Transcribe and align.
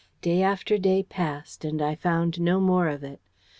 Day 0.23 0.41
after 0.41 0.79
day 0.79 1.03
passed, 1.03 1.63
and 1.63 1.79
I 1.79 1.93
found 1.93 2.41
no 2.41 2.59
more 2.59 2.87
of 2.87 3.03
it. 3.03 3.19